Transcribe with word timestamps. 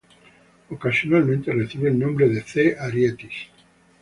Ocasionalmente 0.71 1.53
recibe 1.53 1.89
el 1.89 1.99
nombre 1.99 2.27
de 2.27 2.41
c 2.41 2.75
Arietis. 2.75 3.49